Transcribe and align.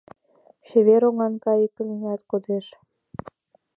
Чевер 0.67 1.03
оҥан 1.09 1.33
кайыкнат 1.43 2.21
кодеш 2.29 2.65